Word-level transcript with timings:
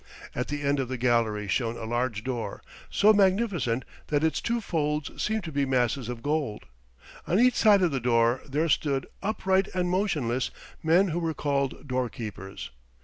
At 0.33 0.47
the 0.47 0.63
end 0.63 0.79
of 0.79 0.87
the 0.87 0.97
gallery 0.97 1.47
shone 1.47 1.77
a 1.77 1.85
large 1.85 2.23
door, 2.23 2.63
so 2.89 3.13
magnificent 3.13 3.85
that 4.07 4.23
its 4.23 4.41
two 4.41 4.59
folds 4.59 5.21
seemed 5.21 5.43
to 5.43 5.51
be 5.51 5.63
masses 5.63 6.09
of 6.09 6.23
gold. 6.23 6.65
On 7.27 7.39
each 7.39 7.53
side 7.53 7.83
of 7.83 7.91
the 7.91 7.99
door 7.99 8.41
there 8.49 8.67
stood, 8.67 9.05
upright 9.21 9.67
and 9.75 9.91
motionless, 9.91 10.49
men 10.81 11.09
who 11.09 11.19
were 11.19 11.35
called 11.35 11.87
doorkeepers. 11.87 12.71